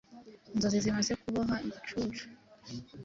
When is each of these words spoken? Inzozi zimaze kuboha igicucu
Inzozi 0.53 0.77
zimaze 0.85 1.11
kuboha 1.21 1.55
igicucu 1.67 2.25